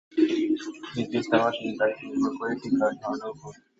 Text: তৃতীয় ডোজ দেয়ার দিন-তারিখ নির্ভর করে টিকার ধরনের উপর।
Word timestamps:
তৃতীয় 0.85 1.21
ডোজ 1.23 1.25
দেয়ার 1.31 1.53
দিন-তারিখ 1.61 1.97
নির্ভর 2.03 2.33
করে 2.39 2.53
টিকার 2.61 2.91
ধরনের 3.01 3.29
উপর। 3.33 3.51